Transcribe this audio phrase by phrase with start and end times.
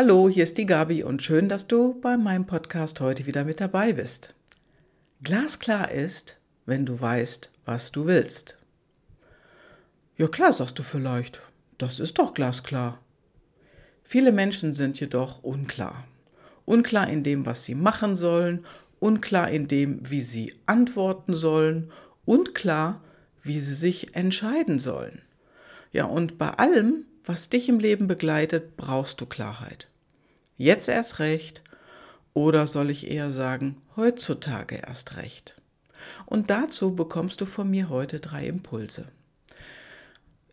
[0.00, 3.60] Hallo, hier ist die Gabi und schön, dass du bei meinem Podcast heute wieder mit
[3.60, 4.32] dabei bist.
[5.24, 8.58] Glasklar ist, wenn du weißt, was du willst.
[10.16, 11.40] Ja klar, sagst du vielleicht,
[11.78, 13.00] das ist doch glasklar.
[14.04, 16.04] Viele Menschen sind jedoch unklar.
[16.64, 18.64] Unklar in dem, was sie machen sollen,
[19.00, 21.90] unklar in dem, wie sie antworten sollen,
[22.24, 23.02] unklar,
[23.42, 25.22] wie sie sich entscheiden sollen.
[25.90, 29.86] Ja, und bei allem, was dich im Leben begleitet, brauchst du Klarheit.
[30.56, 31.62] Jetzt erst recht
[32.32, 35.60] oder soll ich eher sagen, heutzutage erst recht.
[36.24, 39.04] Und dazu bekommst du von mir heute drei Impulse.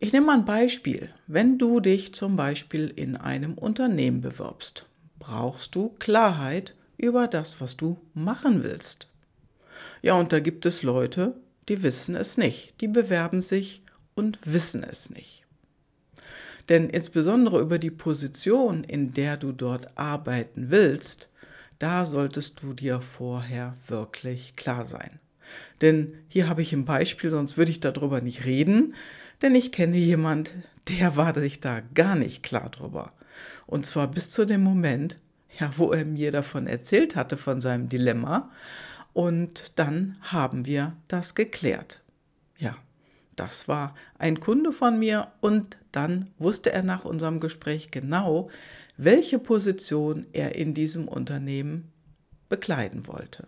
[0.00, 1.08] Ich nehme mal ein Beispiel.
[1.26, 4.84] Wenn du dich zum Beispiel in einem Unternehmen bewirbst,
[5.18, 9.08] brauchst du Klarheit über das, was du machen willst.
[10.02, 11.36] Ja, und da gibt es Leute,
[11.70, 12.78] die wissen es nicht.
[12.82, 13.82] Die bewerben sich
[14.14, 15.45] und wissen es nicht.
[16.68, 21.28] Denn insbesondere über die Position, in der du dort arbeiten willst,
[21.78, 25.20] da solltest du dir vorher wirklich klar sein.
[25.80, 28.94] Denn hier habe ich ein Beispiel, sonst würde ich darüber nicht reden,
[29.42, 30.50] denn ich kenne jemand,
[30.88, 33.12] der war sich da gar nicht klar drüber.
[33.66, 35.18] Und zwar bis zu dem Moment,
[35.58, 38.50] ja, wo er mir davon erzählt hatte, von seinem Dilemma.
[39.12, 42.00] Und dann haben wir das geklärt.
[42.58, 42.76] Ja,
[43.36, 48.50] das war ein Kunde von mir und dann wusste er nach unserem Gespräch genau,
[48.96, 51.92] welche Position er in diesem Unternehmen
[52.48, 53.46] bekleiden wollte.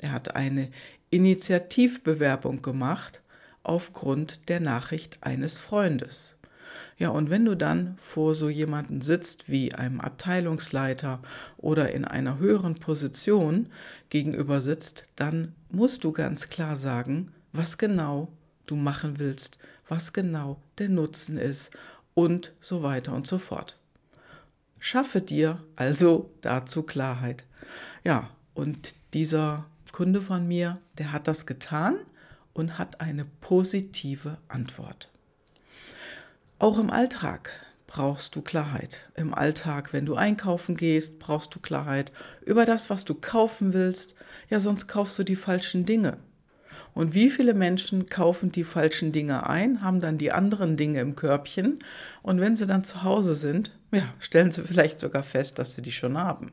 [0.00, 0.70] Er hat eine
[1.10, 3.22] Initiativbewerbung gemacht
[3.62, 6.36] aufgrund der Nachricht eines Freundes.
[6.96, 11.20] Ja, und wenn du dann vor so jemanden sitzt wie einem Abteilungsleiter
[11.58, 13.68] oder in einer höheren Position
[14.08, 18.28] gegenüber sitzt, dann musst du ganz klar sagen, was genau
[18.72, 21.70] du machen willst, was genau der Nutzen ist
[22.14, 23.76] und so weiter und so fort.
[24.78, 27.44] Schaffe dir also dazu Klarheit.
[28.02, 31.98] Ja, und dieser Kunde von mir, der hat das getan
[32.54, 35.10] und hat eine positive Antwort.
[36.58, 37.50] Auch im Alltag
[37.86, 39.00] brauchst du Klarheit.
[39.16, 42.10] Im Alltag, wenn du einkaufen gehst, brauchst du Klarheit
[42.46, 44.14] über das, was du kaufen willst.
[44.48, 46.16] Ja, sonst kaufst du die falschen Dinge.
[46.94, 51.16] Und wie viele Menschen kaufen die falschen Dinge ein, haben dann die anderen Dinge im
[51.16, 51.78] Körbchen
[52.22, 55.82] und wenn sie dann zu Hause sind, ja, stellen sie vielleicht sogar fest, dass sie
[55.82, 56.52] die schon haben.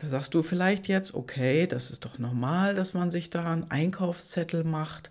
[0.00, 3.70] Da sagst du vielleicht jetzt, okay, das ist doch normal, dass man sich da einen
[3.70, 5.10] Einkaufszettel macht.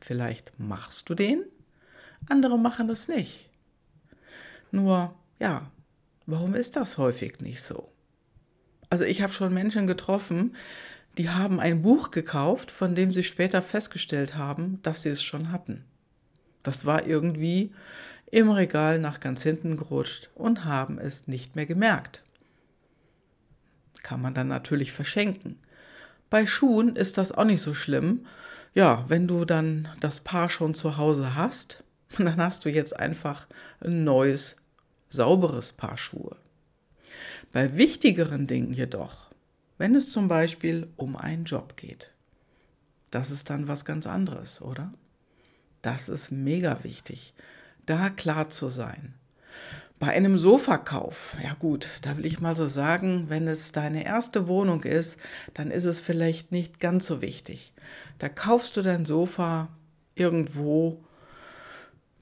[0.00, 1.44] Vielleicht machst du den,
[2.28, 3.48] andere machen das nicht.
[4.70, 5.70] Nur, ja,
[6.26, 7.90] warum ist das häufig nicht so?
[8.88, 10.54] Also ich habe schon Menschen getroffen,
[11.18, 15.52] die haben ein Buch gekauft, von dem sie später festgestellt haben, dass sie es schon
[15.52, 15.84] hatten.
[16.62, 17.72] Das war irgendwie
[18.30, 22.22] im Regal nach ganz hinten gerutscht und haben es nicht mehr gemerkt.
[24.02, 25.58] Kann man dann natürlich verschenken.
[26.30, 28.26] Bei Schuhen ist das auch nicht so schlimm.
[28.72, 31.82] Ja, wenn du dann das Paar schon zu Hause hast,
[32.18, 33.46] dann hast du jetzt einfach
[33.80, 34.56] ein neues,
[35.08, 36.36] sauberes Paar Schuhe.
[37.52, 39.29] Bei wichtigeren Dingen jedoch
[39.80, 42.10] wenn es zum Beispiel um einen Job geht,
[43.10, 44.92] das ist dann was ganz anderes, oder?
[45.80, 47.32] Das ist mega wichtig,
[47.86, 49.14] da klar zu sein.
[49.98, 54.48] Bei einem Sofakauf, ja gut, da will ich mal so sagen, wenn es deine erste
[54.48, 55.18] Wohnung ist,
[55.54, 57.72] dann ist es vielleicht nicht ganz so wichtig.
[58.18, 59.68] Da kaufst du dein Sofa
[60.14, 61.02] irgendwo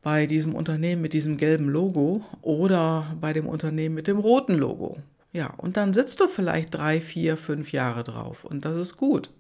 [0.01, 4.99] bei diesem Unternehmen mit diesem gelben Logo oder bei dem Unternehmen mit dem roten Logo.
[5.39, 9.31] Ja, und dann sitzt du vielleicht drei, vier, fünf Jahre drauf und das ist gut.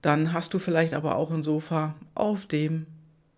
[0.00, 2.86] Dann hast du vielleicht aber auch ein Sofa, auf dem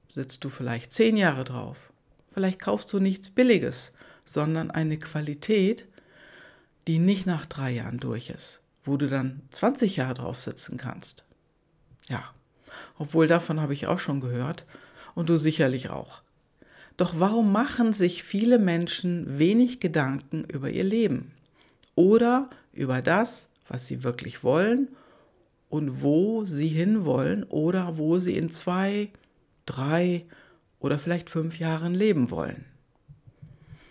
[0.08, 1.92] sitzt du vielleicht zehn Jahre drauf.
[2.32, 3.92] Vielleicht kaufst du nichts Billiges,
[4.24, 5.88] sondern eine Qualität,
[6.86, 11.24] die nicht nach drei Jahren durch ist, wo du dann 20 Jahre drauf sitzen kannst.
[12.08, 12.22] Ja,
[12.96, 14.66] obwohl davon habe ich auch schon gehört
[15.16, 16.22] und du sicherlich auch.
[16.96, 21.32] Doch warum machen sich viele Menschen wenig Gedanken über ihr Leben
[21.96, 24.88] oder über das, was sie wirklich wollen
[25.68, 29.10] und wo sie hinwollen oder wo sie in zwei,
[29.66, 30.24] drei
[30.78, 32.64] oder vielleicht fünf Jahren leben wollen?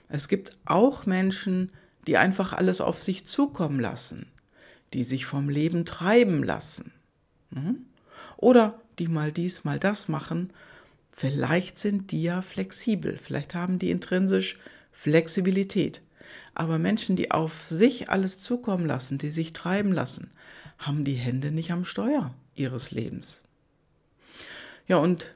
[0.07, 1.71] Es gibt auch Menschen,
[2.07, 4.27] die einfach alles auf sich zukommen lassen,
[4.93, 6.93] die sich vom Leben treiben lassen.
[7.53, 7.85] Hm?
[8.37, 10.53] Oder die mal dies, mal das machen
[11.15, 14.57] Vielleicht sind die ja flexibel, vielleicht haben die intrinsisch
[14.91, 16.01] Flexibilität.
[16.55, 20.31] Aber Menschen, die auf sich alles zukommen lassen, die sich treiben lassen,
[20.77, 23.43] haben die Hände nicht am Steuer ihres Lebens.
[24.87, 25.33] Ja, und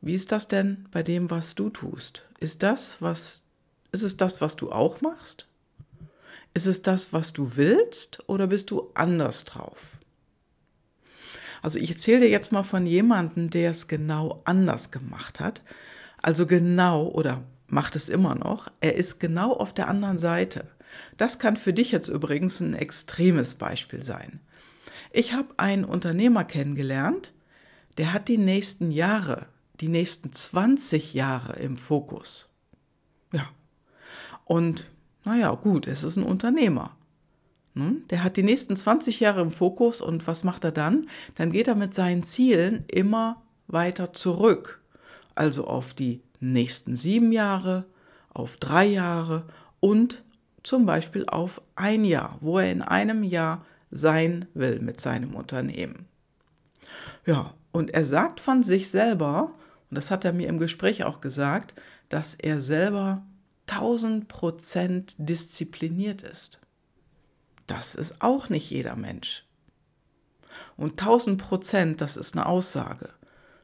[0.00, 2.24] wie ist das denn bei dem, was du tust?
[2.38, 3.42] Ist das, was
[3.90, 5.46] Ist es das, was du auch machst?
[6.54, 9.97] Ist es das, was du willst oder bist du anders drauf?
[11.62, 15.62] Also ich erzähle dir jetzt mal von jemandem, der es genau anders gemacht hat.
[16.20, 18.68] Also genau oder macht es immer noch.
[18.80, 20.66] Er ist genau auf der anderen Seite.
[21.16, 24.40] Das kann für dich jetzt übrigens ein extremes Beispiel sein.
[25.12, 27.32] Ich habe einen Unternehmer kennengelernt,
[27.96, 29.46] der hat die nächsten Jahre,
[29.80, 32.48] die nächsten 20 Jahre im Fokus.
[33.32, 33.48] Ja.
[34.44, 34.86] Und
[35.24, 36.96] naja, gut, es ist ein Unternehmer.
[37.78, 38.02] Hm?
[38.10, 41.06] Der hat die nächsten 20 Jahre im Fokus und was macht er dann?
[41.36, 44.82] Dann geht er mit seinen Zielen immer weiter zurück.
[45.36, 47.84] Also auf die nächsten sieben Jahre,
[48.30, 49.44] auf drei Jahre
[49.78, 50.24] und
[50.64, 56.06] zum Beispiel auf ein Jahr, wo er in einem Jahr sein will mit seinem Unternehmen.
[57.26, 59.54] Ja, und er sagt von sich selber,
[59.88, 61.74] und das hat er mir im Gespräch auch gesagt,
[62.08, 63.22] dass er selber
[63.68, 66.58] 1000 Prozent diszipliniert ist.
[67.68, 69.44] Das ist auch nicht jeder Mensch.
[70.76, 73.10] Und 1000 Prozent, das ist eine Aussage.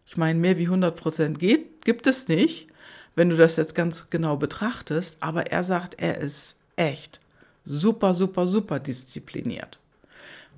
[0.06, 2.68] Ich meine, mehr wie 100 Prozent gibt es nicht,
[3.16, 7.20] wenn du das jetzt ganz genau betrachtest, aber er sagt, er ist echt
[7.64, 9.78] super, super, super diszipliniert.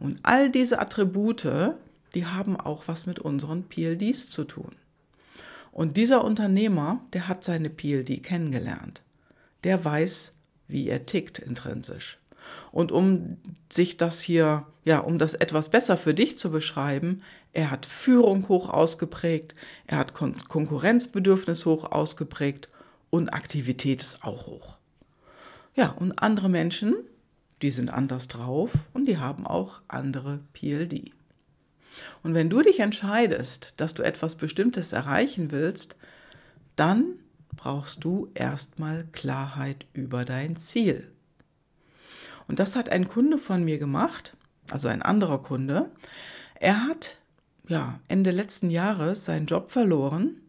[0.01, 1.75] Und all diese Attribute,
[2.15, 4.75] die haben auch was mit unseren PLDs zu tun.
[5.71, 9.03] Und dieser Unternehmer, der hat seine PLD kennengelernt.
[9.63, 10.33] Der weiß,
[10.69, 12.19] wie er tickt intrinsisch.
[12.73, 13.39] Und um
[13.73, 17.23] sich das hier, ja, um das etwas besser für dich zu beschreiben,
[17.53, 19.55] er hat Führung hoch ausgeprägt,
[19.87, 22.69] er hat Kon Konkurrenzbedürfnis hoch ausgeprägt
[23.11, 24.77] und Aktivität ist auch hoch.
[25.75, 26.95] Ja, und andere Menschen,
[27.63, 31.13] die sind anders drauf und die haben auch andere PLD.
[32.23, 35.97] Und wenn du dich entscheidest, dass du etwas Bestimmtes erreichen willst,
[36.77, 37.05] dann
[37.57, 41.11] brauchst du erstmal Klarheit über dein Ziel.
[42.49, 44.37] Und das hat ein Kunde von mir gemacht,
[44.71, 45.91] also ein anderer Kunde.
[46.61, 47.17] Er hat
[47.69, 50.41] ja Ende letzten Jahres seinen Job verloren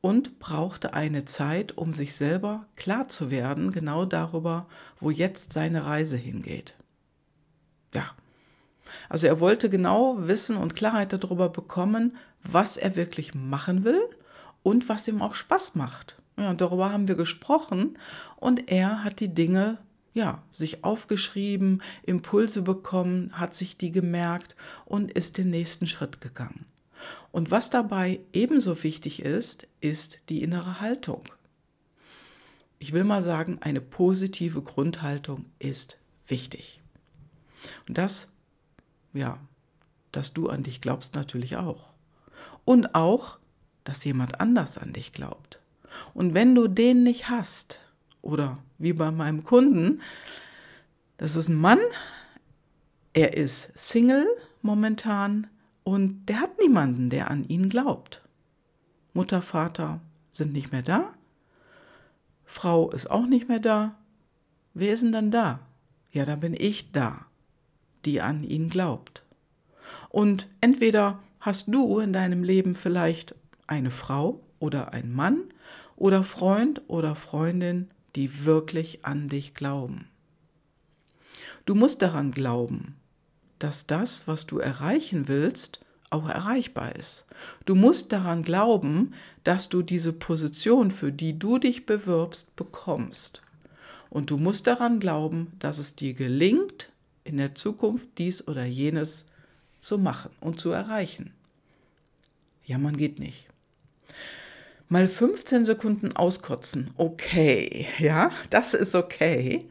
[0.00, 4.66] und brauchte eine Zeit, um sich selber klar zu werden, genau darüber,
[5.00, 6.74] wo jetzt seine Reise hingeht.
[7.94, 8.10] Ja.
[9.08, 14.02] Also er wollte genau wissen und Klarheit darüber bekommen, was er wirklich machen will
[14.62, 16.16] und was ihm auch Spaß macht.
[16.36, 17.98] Ja, und darüber haben wir gesprochen
[18.36, 19.78] und er hat die Dinge
[20.14, 26.66] ja, sich aufgeschrieben, Impulse bekommen, hat sich die gemerkt und ist den nächsten Schritt gegangen.
[27.30, 31.24] Und was dabei ebenso wichtig ist, ist die innere Haltung.
[32.78, 36.80] Ich will mal sagen, eine positive Grundhaltung ist wichtig.
[37.88, 38.32] Und das,
[39.12, 39.38] ja,
[40.10, 41.92] dass du an dich glaubst natürlich auch.
[42.64, 43.38] Und auch,
[43.84, 45.60] dass jemand anders an dich glaubt.
[46.14, 47.80] Und wenn du den nicht hast,
[48.22, 50.00] oder wie bei meinem Kunden,
[51.18, 51.80] das ist ein Mann,
[53.12, 54.26] er ist Single
[54.62, 55.48] momentan,
[55.84, 58.22] und der hat niemanden, der an ihn glaubt.
[59.14, 61.12] Mutter, Vater sind nicht mehr da.
[62.44, 63.96] Frau ist auch nicht mehr da.
[64.74, 65.60] Wer ist denn dann da?
[66.12, 67.26] Ja, da bin ich da,
[68.04, 69.24] die an ihn glaubt.
[70.08, 73.34] Und entweder hast du in deinem Leben vielleicht
[73.66, 75.44] eine Frau oder einen Mann
[75.96, 80.08] oder Freund oder Freundin, die wirklich an dich glauben.
[81.64, 82.96] Du musst daran glauben,
[83.58, 87.24] dass das, was du erreichen willst, auch erreichbar ist.
[87.64, 89.14] Du musst daran glauben,
[89.44, 93.42] dass du diese Position, für die du dich bewirbst, bekommst.
[94.10, 96.90] Und du musst daran glauben, dass es dir gelingt,
[97.24, 99.24] in der Zukunft dies oder jenes
[99.80, 101.32] zu machen und zu erreichen.
[102.64, 103.48] Ja, man geht nicht.
[104.92, 109.66] Mal 15 Sekunden auskotzen, okay, ja, das ist okay.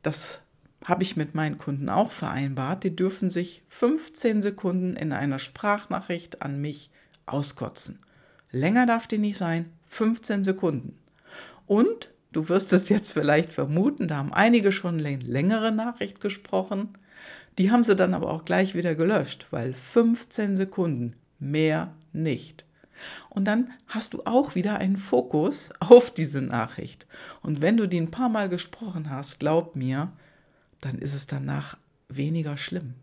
[0.00, 0.42] Das
[0.84, 2.84] habe ich mit meinen Kunden auch vereinbart.
[2.84, 6.92] Die dürfen sich 15 Sekunden in einer Sprachnachricht an mich
[7.26, 7.98] auskotzen.
[8.52, 11.00] Länger darf die nicht sein, 15 Sekunden.
[11.66, 16.90] Und du wirst es jetzt vielleicht vermuten, da haben einige schon längere Nachricht gesprochen.
[17.58, 22.64] Die haben sie dann aber auch gleich wieder gelöscht, weil 15 Sekunden, mehr nicht.
[23.30, 27.06] Und dann hast du auch wieder einen Fokus auf diese Nachricht.
[27.42, 30.12] Und wenn du die ein paar Mal gesprochen hast, glaub mir,
[30.80, 31.76] dann ist es danach
[32.08, 32.94] weniger schlimm.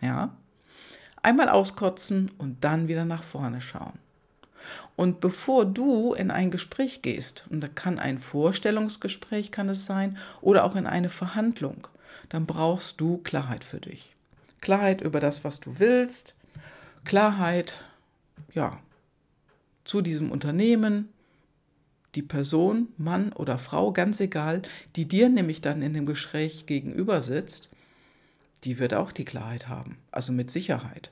[0.00, 0.36] Ja?
[1.22, 3.98] Einmal auskotzen und dann wieder nach vorne schauen.
[4.96, 10.18] Und bevor du in ein Gespräch gehst, und da kann ein Vorstellungsgespräch kann es sein
[10.40, 11.88] oder auch in eine Verhandlung,
[12.28, 14.14] dann brauchst du Klarheit für dich.
[14.60, 16.34] Klarheit über das, was du willst,
[17.04, 17.74] Klarheit,
[18.52, 18.80] ja,
[19.86, 21.08] zu diesem Unternehmen,
[22.14, 24.62] die Person, Mann oder Frau, ganz egal,
[24.96, 27.70] die dir nämlich dann in dem Gespräch gegenüber sitzt,
[28.64, 31.10] die wird auch die Klarheit haben, also mit Sicherheit.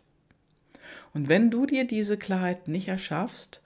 [1.13, 3.61] Und wenn du dir diese Klarheit nicht erschaffst,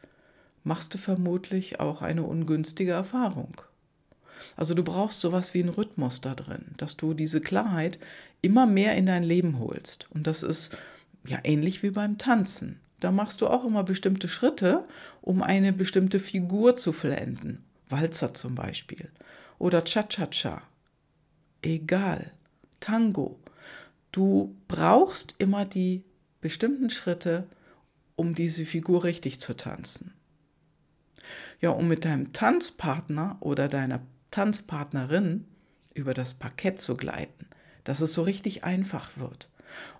[0.65, 3.63] machst du vermutlich auch eine ungünstige Erfahrung.
[4.57, 7.99] Also du brauchst sowas wie einen Rhythmus da drin, dass du diese Klarheit
[8.43, 10.07] immer mehr in dein Leben holst.
[10.11, 10.77] Und das ist
[11.25, 12.81] ja ähnlich wie beim Tanzen.
[13.01, 14.85] Da machst du auch immer bestimmte Schritte,
[15.21, 17.65] um eine bestimmte Figur zu vollenden.
[17.89, 19.11] Walzer zum Beispiel.
[19.59, 20.63] Oder Cha-Cha-Cha.
[21.63, 22.33] Egal.
[22.81, 23.39] Tango.
[24.13, 26.05] Du brauchst immer die
[26.41, 27.47] bestimmten Schritte,
[28.17, 30.15] um diese Figur richtig zu tanzen.
[31.61, 34.01] Ja, um mit deinem Tanzpartner oder deiner
[34.31, 35.47] Tanzpartnerin
[35.95, 37.47] über das Parkett zu gleiten,
[37.85, 39.49] dass es so richtig einfach wird.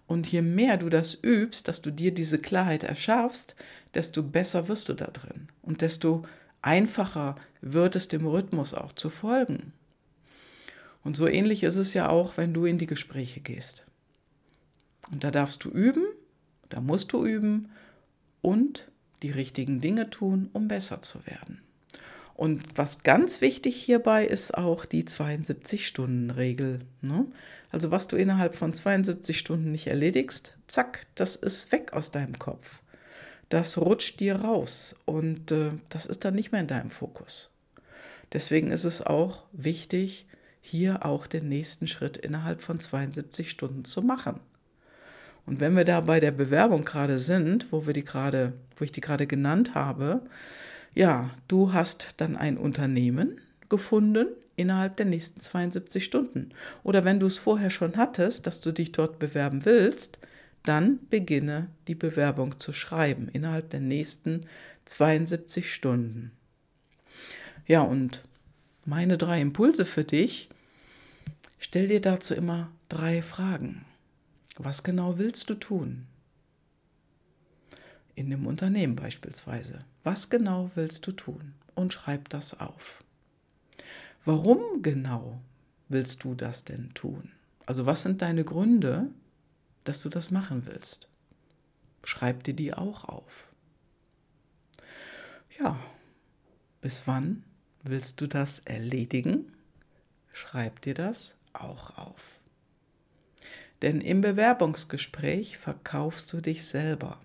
[0.09, 3.55] Und je mehr du das übst, dass du dir diese Klarheit erschaffst,
[3.95, 6.25] desto besser wirst du da drin und desto
[6.63, 9.75] einfacher wird es dem Rhythmus auch zu folgen.
[11.05, 13.85] Und so ähnlich ist es ja auch, wenn du in die Gespräche gehst.
[15.13, 16.07] Und da darfst du üben,
[16.71, 17.69] da musst du üben
[18.41, 18.91] und
[19.23, 21.61] die richtigen Dinge tun, um besser zu werden.
[22.39, 26.83] Und was ganz wichtig hierbei ist auch die 72-Stunden-Regel.
[27.01, 27.27] Ne?
[27.73, 32.39] Also was du innerhalb von 72 Stunden nicht erledigst, zack, das ist weg aus deinem
[32.39, 32.81] Kopf.
[33.49, 37.51] Das rutscht dir raus und äh, das ist dann nicht mehr in deinem Fokus.
[38.33, 40.29] Deswegen ist es auch wichtig,
[40.61, 44.39] hier auch den nächsten Schritt innerhalb von 72 Stunden zu machen.
[45.45, 48.93] Und wenn wir da bei der Bewerbung gerade sind, wo wir die gerade, wo ich
[48.93, 50.23] die gerade genannt habe,
[50.95, 56.51] ja, du hast dann ein Unternehmen gefunden innerhalb der nächsten 72 Stunden.
[56.83, 60.19] Oder wenn du es vorher schon hattest, dass du dich dort bewerben willst,
[60.65, 64.41] dann beginne die Bewerbung zu schreiben innerhalb der nächsten
[64.85, 66.33] 72 Stunden.
[67.67, 68.23] Ja, und
[68.87, 70.49] meine drei Impulse für dich,
[71.59, 73.85] stell dir dazu immer drei Fragen.
[74.57, 76.07] Was genau willst du tun?
[78.19, 79.79] In dem Unternehmen beispielsweise.
[80.03, 81.55] Was genau willst du tun?
[81.75, 83.05] Und schreib das auf.
[84.25, 85.41] Warum genau
[85.89, 87.31] willst du das denn tun?
[87.67, 89.09] Also was sind deine Gründe,
[89.85, 91.09] dass du das machen willst?
[92.03, 93.47] Schreib dir die auch auf.
[95.59, 95.79] Ja,
[96.81, 97.45] bis wann
[97.85, 99.53] willst du das erledigen?
[100.33, 102.41] Schreib dir das auch auf.
[103.83, 107.21] Denn im Bewerbungsgespräch verkaufst du dich selber.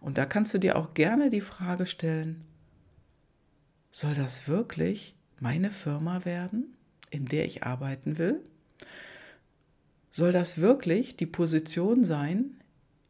[0.00, 2.44] Und da kannst du dir auch gerne die Frage stellen,
[3.90, 6.76] soll das wirklich meine Firma werden,
[7.10, 8.40] in der ich arbeiten will?
[10.10, 12.60] Soll das wirklich die Position sein,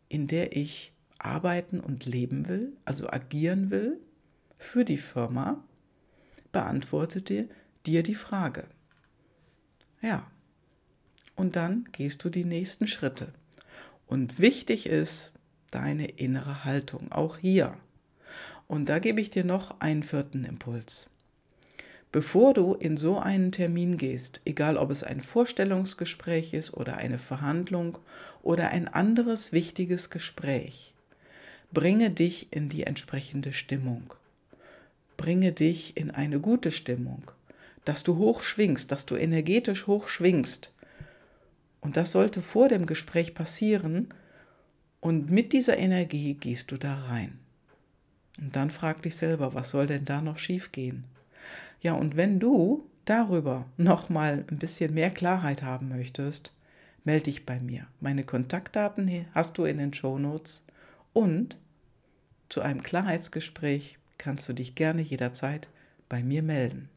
[0.08, 4.00] in der ich arbeiten und leben will, also agieren will
[4.58, 5.62] für die Firma?
[6.52, 7.48] Beantworte dir,
[7.86, 8.64] dir die Frage.
[10.02, 10.30] Ja.
[11.36, 13.32] Und dann gehst du die nächsten Schritte.
[14.06, 15.32] Und wichtig ist,
[15.70, 17.76] deine innere Haltung, auch hier.
[18.66, 21.10] Und da gebe ich dir noch einen vierten Impuls.
[22.12, 27.18] Bevor du in so einen Termin gehst, egal ob es ein Vorstellungsgespräch ist oder eine
[27.18, 27.98] Verhandlung
[28.42, 30.92] oder ein anderes wichtiges Gespräch,
[31.72, 34.12] bringe dich in die entsprechende Stimmung.
[35.16, 37.30] Bringe dich in eine gute Stimmung,
[37.84, 40.74] dass du hoch schwingst, dass du energetisch hoch schwingst.
[41.80, 44.08] Und das sollte vor dem Gespräch passieren,
[45.00, 47.38] und mit dieser Energie gehst du da rein.
[48.38, 51.04] Und dann frag dich selber, was soll denn da noch schiefgehen?
[51.80, 56.54] Ja, und wenn du darüber nochmal ein bisschen mehr Klarheit haben möchtest,
[57.04, 57.86] melde dich bei mir.
[58.00, 60.64] Meine Kontaktdaten hast du in den Shownotes
[61.12, 61.56] und
[62.48, 65.68] zu einem Klarheitsgespräch kannst du dich gerne jederzeit
[66.08, 66.88] bei mir melden.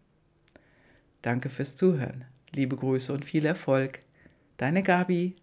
[1.21, 2.25] Danke fürs Zuhören.
[2.53, 4.01] Liebe Grüße und viel Erfolg.
[4.57, 5.35] Deine Gabi.